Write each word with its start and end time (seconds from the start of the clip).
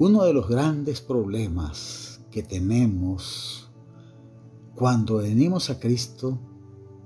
Uno 0.00 0.22
de 0.22 0.32
los 0.32 0.48
grandes 0.48 1.00
problemas 1.00 2.20
que 2.30 2.44
tenemos 2.44 3.68
cuando 4.76 5.16
venimos 5.16 5.70
a 5.70 5.80
Cristo 5.80 6.38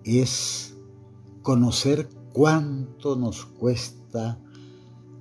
es 0.04 0.76
conocer 1.40 2.10
cuánto 2.34 3.16
nos 3.16 3.46
cuesta 3.46 4.38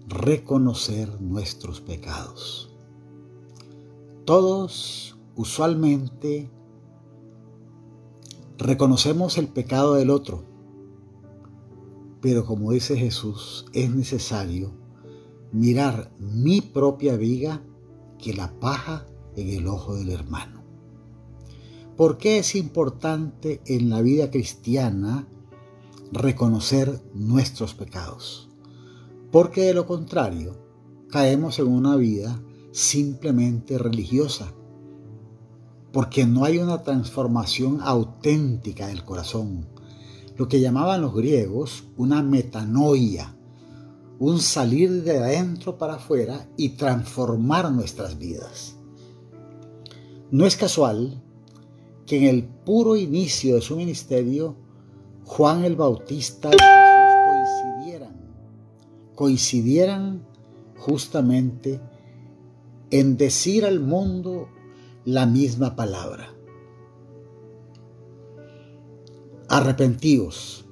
reconocer 0.06 1.22
nuestros 1.22 1.80
pecados. 1.80 2.76
Todos 4.26 5.18
usualmente 5.38 6.52
reconocemos 8.58 9.38
el 9.38 9.48
pecado 9.48 9.94
del 9.94 10.10
otro, 10.10 10.44
pero 12.20 12.46
como 12.46 12.74
dice 12.74 12.98
Jesús, 12.98 13.66
es 13.72 13.96
necesario 13.96 14.81
mirar 15.52 16.12
mi 16.20 16.62
propia 16.62 17.18
viga 17.18 17.62
que 18.18 18.34
la 18.34 18.60
paja 18.60 19.06
en 19.36 19.50
el 19.50 19.68
ojo 19.68 19.96
del 19.96 20.10
hermano. 20.10 20.62
¿Por 21.98 22.18
qué 22.18 22.40
es 22.40 22.56
importante 22.56 23.62
en 23.66 23.90
la 23.90 24.02
vida 24.02 24.32
cristiana 24.32 25.28
reconocer 26.12 27.02
nuestros 27.14 27.74
pecados? 27.74 28.50
Porque 29.32 29.64
de 29.64 29.74
lo 29.74 29.86
contrario, 29.86 30.58
caemos 31.10 31.60
en 31.60 31.68
una 31.68 31.96
vida 31.96 32.42
simplemente 32.72 33.78
religiosa, 33.78 34.54
porque 35.92 36.26
no 36.26 36.46
hay 36.46 36.58
una 36.58 36.84
transformación 36.84 37.80
auténtica 37.82 38.88
del 38.88 39.04
corazón, 39.04 39.68
lo 40.38 40.48
que 40.48 40.62
llamaban 40.62 41.02
los 41.02 41.14
griegos 41.14 41.84
una 41.98 42.24
metanoia, 42.24 43.36
un 44.22 44.40
salir 44.40 45.02
de 45.02 45.18
adentro 45.18 45.80
para 45.80 45.96
afuera 45.96 46.48
y 46.56 46.70
transformar 46.78 47.72
nuestras 47.72 48.20
vidas. 48.20 48.76
No 50.30 50.46
es 50.46 50.56
casual 50.56 51.20
que 52.06 52.18
en 52.18 52.24
el 52.26 52.44
puro 52.44 52.96
inicio 52.96 53.56
de 53.56 53.62
su 53.62 53.76
ministerio, 53.76 54.56
Juan 55.26 55.64
el 55.64 55.76
Bautista 55.76 56.50
y 56.50 56.52
Jesús 56.52 57.64
coincidieran, 57.74 58.16
coincidieran 59.16 60.28
justamente 60.78 61.82
en 62.92 63.18
decir 63.18 63.66
al 63.66 63.80
mundo 63.80 64.50
la 65.04 65.26
misma 65.26 65.76
palabra. 65.76 66.32
Arrepentíos, 69.50 70.66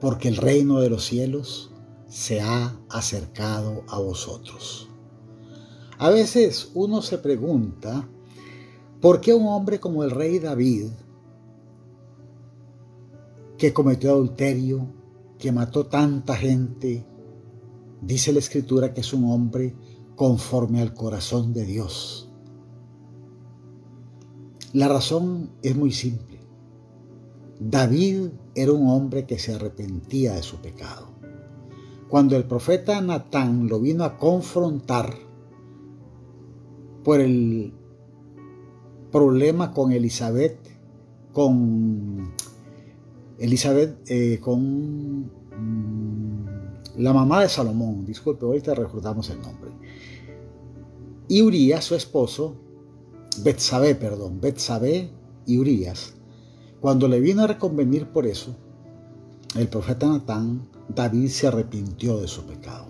porque 0.00 0.28
el 0.28 0.36
reino 0.36 0.78
de 0.78 0.90
los 0.90 1.04
cielos 1.04 1.72
se 2.08 2.40
ha 2.40 2.74
acercado 2.88 3.84
a 3.88 3.98
vosotros. 3.98 4.88
A 5.98 6.10
veces 6.10 6.70
uno 6.74 7.02
se 7.02 7.18
pregunta, 7.18 8.08
¿por 9.00 9.20
qué 9.20 9.34
un 9.34 9.46
hombre 9.46 9.78
como 9.78 10.04
el 10.04 10.10
rey 10.10 10.38
David, 10.38 10.86
que 13.58 13.72
cometió 13.72 14.12
adulterio, 14.12 14.86
que 15.38 15.52
mató 15.52 15.86
tanta 15.86 16.36
gente, 16.36 17.04
dice 18.00 18.32
la 18.32 18.38
escritura 18.38 18.94
que 18.94 19.00
es 19.02 19.12
un 19.12 19.30
hombre 19.30 19.74
conforme 20.16 20.80
al 20.80 20.94
corazón 20.94 21.52
de 21.52 21.64
Dios? 21.64 22.30
La 24.72 24.88
razón 24.88 25.50
es 25.62 25.74
muy 25.76 25.92
simple. 25.92 26.38
David 27.58 28.28
era 28.54 28.72
un 28.72 28.88
hombre 28.88 29.26
que 29.26 29.38
se 29.38 29.54
arrepentía 29.54 30.34
de 30.34 30.42
su 30.42 30.58
pecado. 30.58 31.17
Cuando 32.08 32.36
el 32.36 32.44
profeta 32.44 33.00
Natán 33.00 33.68
lo 33.68 33.80
vino 33.80 34.04
a 34.04 34.16
confrontar 34.16 35.14
por 37.04 37.20
el 37.20 37.72
problema 39.12 39.72
con 39.72 39.92
Elizabeth, 39.92 40.58
con 41.32 42.32
Elizabeth, 43.38 44.10
eh, 44.10 44.38
con 44.40 45.24
mm, 45.24 46.46
la 46.96 47.12
mamá 47.12 47.42
de 47.42 47.48
Salomón, 47.48 48.04
disculpe, 48.04 48.46
ahorita 48.46 48.74
recordamos 48.74 49.28
el 49.30 49.40
nombre, 49.42 49.70
y 51.28 51.42
Urias, 51.42 51.84
su 51.84 51.94
esposo, 51.94 52.56
Betsabé, 53.42 53.94
perdón, 53.94 54.40
Betsabé 54.40 55.10
y 55.46 55.58
Urias, 55.58 56.14
cuando 56.80 57.06
le 57.06 57.20
vino 57.20 57.42
a 57.42 57.46
reconvenir 57.46 58.06
por 58.06 58.26
eso, 58.26 58.56
el 59.56 59.68
profeta 59.68 60.08
Natán 60.08 60.68
David 60.88 61.28
se 61.28 61.46
arrepintió 61.46 62.20
de 62.20 62.28
su 62.28 62.44
pecado. 62.44 62.86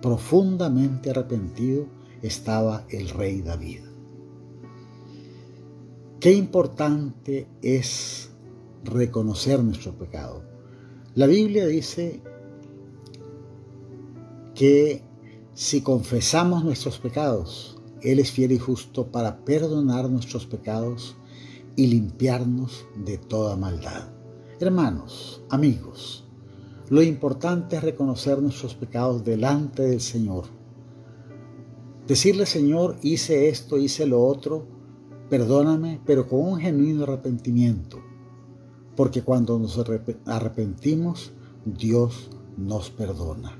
Profundamente 0.00 1.10
arrepentido 1.10 1.86
estaba 2.22 2.84
el 2.90 3.08
rey 3.08 3.42
David. 3.42 3.80
Qué 6.20 6.32
importante 6.32 7.48
es 7.60 8.30
reconocer 8.84 9.62
nuestro 9.62 9.92
pecado. 9.92 10.42
La 11.14 11.26
Biblia 11.26 11.66
dice 11.66 12.22
que 14.54 15.02
si 15.54 15.82
confesamos 15.82 16.64
nuestros 16.64 16.98
pecados, 16.98 17.78
Él 18.00 18.18
es 18.20 18.30
fiel 18.30 18.52
y 18.52 18.58
justo 18.58 19.08
para 19.08 19.44
perdonar 19.44 20.08
nuestros 20.08 20.46
pecados 20.46 21.16
y 21.76 21.86
limpiarnos 21.88 22.86
de 22.96 23.18
toda 23.18 23.56
maldad. 23.56 24.08
Hermanos, 24.60 25.42
amigos, 25.50 26.24
lo 26.88 27.02
importante 27.02 27.74
es 27.74 27.82
reconocer 27.82 28.40
nuestros 28.40 28.76
pecados 28.76 29.24
delante 29.24 29.82
del 29.82 30.00
Señor. 30.00 30.44
Decirle, 32.06 32.46
Señor, 32.46 32.96
hice 33.02 33.48
esto, 33.48 33.78
hice 33.78 34.06
lo 34.06 34.24
otro, 34.24 34.68
perdóname, 35.28 36.00
pero 36.06 36.28
con 36.28 36.40
un 36.40 36.60
genuino 36.60 37.02
arrepentimiento. 37.02 37.98
Porque 38.94 39.22
cuando 39.22 39.58
nos 39.58 39.76
arrepentimos, 40.24 41.32
Dios 41.64 42.30
nos 42.56 42.90
perdona. 42.90 43.58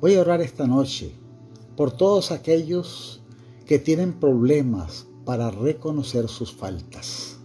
Voy 0.00 0.16
a 0.16 0.22
orar 0.22 0.40
esta 0.40 0.66
noche 0.66 1.14
por 1.76 1.92
todos 1.92 2.32
aquellos 2.32 3.22
que 3.66 3.78
tienen 3.78 4.18
problemas 4.18 5.06
para 5.24 5.52
reconocer 5.52 6.26
sus 6.26 6.52
faltas. 6.52 7.39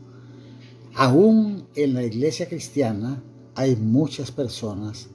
Aún 0.97 1.67
en 1.75 1.93
la 1.93 2.03
iglesia 2.03 2.47
cristiana, 2.47 3.21
hay 3.53 3.75
muchas 3.75 4.31
personas 4.31 5.09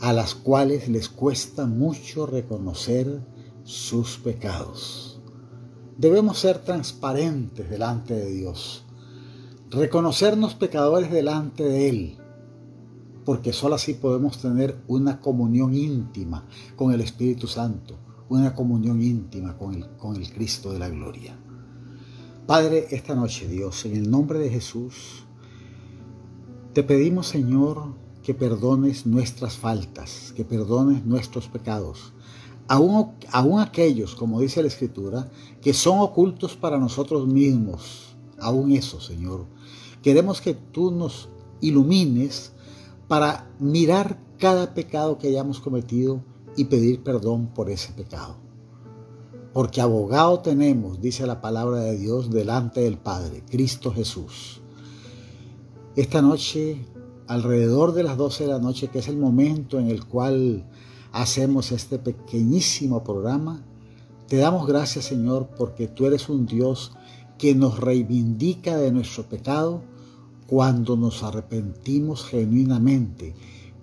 a 0.00 0.12
las 0.12 0.34
cuales 0.34 0.86
les 0.90 1.08
cuesta 1.08 1.64
mucho 1.64 2.26
reconocer 2.26 3.22
sus 3.64 4.18
pecados. 4.18 5.18
Debemos 5.96 6.38
ser 6.38 6.58
transparentes 6.58 7.70
delante 7.70 8.12
de 8.12 8.30
Dios, 8.30 8.84
reconocernos 9.70 10.54
pecadores 10.54 11.10
delante 11.10 11.64
de 11.64 11.88
Él, 11.88 12.18
porque 13.24 13.54
solo 13.54 13.76
así 13.76 13.94
podemos 13.94 14.36
tener 14.36 14.76
una 14.88 15.20
comunión 15.20 15.74
íntima 15.74 16.46
con 16.76 16.92
el 16.92 17.00
Espíritu 17.00 17.46
Santo, 17.46 17.98
una 18.28 18.54
comunión 18.54 19.02
íntima 19.02 19.56
con 19.56 19.74
el, 19.74 19.88
con 19.96 20.16
el 20.16 20.30
Cristo 20.30 20.70
de 20.70 20.78
la 20.78 20.90
gloria. 20.90 21.34
Padre, 22.48 22.86
esta 22.92 23.14
noche, 23.14 23.46
Dios, 23.46 23.84
en 23.84 23.94
el 23.94 24.10
nombre 24.10 24.38
de 24.38 24.48
Jesús, 24.48 25.26
te 26.72 26.82
pedimos, 26.82 27.26
Señor, 27.26 27.92
que 28.22 28.32
perdones 28.32 29.04
nuestras 29.04 29.58
faltas, 29.58 30.32
que 30.34 30.46
perdones 30.46 31.04
nuestros 31.04 31.46
pecados, 31.46 32.14
aún, 32.66 33.12
aún 33.32 33.60
aquellos, 33.60 34.14
como 34.14 34.40
dice 34.40 34.62
la 34.62 34.68
Escritura, 34.68 35.30
que 35.60 35.74
son 35.74 35.98
ocultos 35.98 36.56
para 36.56 36.78
nosotros 36.78 37.26
mismos, 37.26 38.16
aún 38.38 38.72
eso, 38.72 38.98
Señor. 38.98 39.44
Queremos 40.02 40.40
que 40.40 40.54
tú 40.54 40.90
nos 40.90 41.28
ilumines 41.60 42.52
para 43.08 43.50
mirar 43.58 44.18
cada 44.38 44.72
pecado 44.72 45.18
que 45.18 45.28
hayamos 45.28 45.60
cometido 45.60 46.24
y 46.56 46.64
pedir 46.64 47.02
perdón 47.02 47.48
por 47.48 47.68
ese 47.68 47.92
pecado. 47.92 48.47
Porque 49.52 49.80
abogado 49.80 50.40
tenemos, 50.40 51.00
dice 51.00 51.26
la 51.26 51.40
palabra 51.40 51.80
de 51.80 51.96
Dios, 51.96 52.30
delante 52.30 52.80
del 52.80 52.98
Padre, 52.98 53.42
Cristo 53.48 53.92
Jesús. 53.92 54.60
Esta 55.96 56.22
noche, 56.22 56.86
alrededor 57.26 57.92
de 57.92 58.04
las 58.04 58.16
12 58.16 58.44
de 58.44 58.50
la 58.50 58.58
noche, 58.58 58.88
que 58.88 59.00
es 59.00 59.08
el 59.08 59.16
momento 59.16 59.78
en 59.78 59.88
el 59.88 60.04
cual 60.04 60.64
hacemos 61.12 61.72
este 61.72 61.98
pequeñísimo 61.98 63.02
programa, 63.02 63.64
te 64.28 64.36
damos 64.36 64.66
gracias 64.66 65.06
Señor 65.06 65.48
porque 65.56 65.88
tú 65.88 66.06
eres 66.06 66.28
un 66.28 66.46
Dios 66.46 66.92
que 67.38 67.54
nos 67.54 67.80
reivindica 67.80 68.76
de 68.76 68.92
nuestro 68.92 69.24
pecado 69.24 69.82
cuando 70.46 70.96
nos 70.96 71.22
arrepentimos 71.22 72.24
genuinamente 72.24 73.34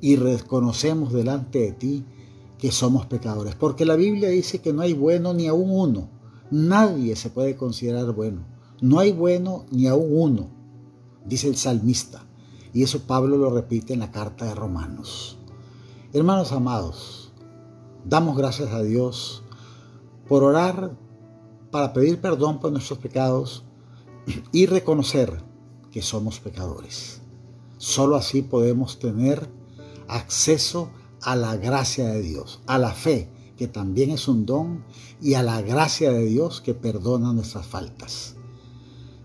y 0.02 0.18
reconocemos 0.18 1.14
delante 1.14 1.60
de 1.60 1.72
ti 1.72 2.06
que 2.66 2.72
somos 2.72 3.06
pecadores. 3.06 3.54
Porque 3.54 3.86
la 3.86 3.96
Biblia 3.96 4.30
dice 4.30 4.60
que 4.60 4.74
no 4.74 4.82
hay 4.82 4.94
bueno 4.94 5.36
ni 5.36 5.46
aún 5.46 5.70
uno. 5.70 6.10
Nadie 6.50 7.16
se 7.16 7.30
puede 7.30 7.56
considerar 7.56 8.12
bueno. 8.12 8.44
No 8.82 8.98
hay 8.98 9.12
bueno 9.12 9.68
ni 9.70 9.86
aún 9.86 10.10
uno 10.12 10.50
dice 11.28 11.48
el 11.48 11.58
salmista. 11.58 12.26
Y 12.74 12.82
eso 12.82 13.02
Pablo 13.02 13.38
lo 13.38 13.52
repite 13.52 13.94
en 13.94 14.00
la 14.00 14.12
carta 14.12 14.46
de 14.46 14.56
Romanos. 14.56 15.38
Hermanos 16.12 16.54
amados, 16.54 17.32
damos 18.04 18.36
gracias 18.36 18.72
a 18.72 18.82
Dios 18.82 19.44
por 20.28 20.44
orar 20.44 20.98
para 21.70 21.94
pedir 21.94 22.20
perdón 22.20 22.60
por 22.60 22.72
nuestros 22.72 22.98
pecados 22.98 23.64
y 24.52 24.66
reconocer 24.66 25.44
que 25.92 26.02
somos 26.02 26.40
pecadores. 26.40 27.22
Solo 27.78 28.16
así 28.16 28.42
podemos 28.42 28.98
tener 28.98 29.48
acceso 30.08 30.90
a 30.96 31.05
la 31.34 31.56
gracia 31.56 32.10
de 32.10 32.22
Dios, 32.22 32.60
a 32.68 32.78
la 32.78 32.92
fe, 32.92 33.30
que 33.58 33.68
también 33.68 34.12
es 34.12 34.28
un 34.28 34.46
don, 34.46 34.84
y 35.22 35.36
a 35.36 35.44
la 35.44 35.62
gracia 35.62 36.12
de 36.12 36.26
Dios 36.26 36.60
que 36.60 36.74
perdona 36.74 37.32
nuestras 37.32 37.66
faltas. 37.66 38.36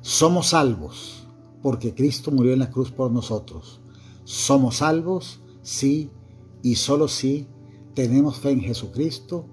Somos 0.01 0.49
salvos 0.49 1.27
porque 1.63 1.95
Cristo 1.95 2.31
murió 2.31 2.53
en 2.53 2.61
la 2.61 2.71
cruz 2.71 2.91
por 2.91 3.11
nosotros. 3.11 3.81
Somos 4.25 4.77
salvos 4.77 5.41
si 5.63 6.11
y 6.63 6.77
solo 6.77 7.09
si 7.09 7.47
tenemos 7.95 8.39
fe 8.39 8.51
en 8.51 8.61
Jesucristo 8.61 9.47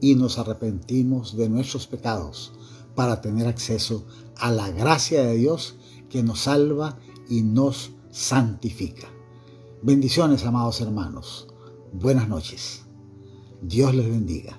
y 0.00 0.14
nos 0.14 0.38
arrepentimos 0.38 1.36
de 1.36 1.48
nuestros 1.48 1.86
pecados 1.86 2.52
para 2.94 3.20
tener 3.20 3.46
acceso 3.46 4.04
a 4.36 4.50
la 4.50 4.70
gracia 4.70 5.24
de 5.24 5.36
Dios 5.36 5.76
que 6.10 6.22
nos 6.22 6.40
salva 6.40 6.98
y 7.28 7.42
nos 7.42 7.92
santifica. 8.10 9.08
Bendiciones, 9.82 10.44
amados 10.44 10.80
hermanos. 10.80 11.48
Buenas 11.92 12.28
noches. 12.28 12.84
Dios 13.62 13.94
les 13.94 14.08
bendiga. 14.08 14.58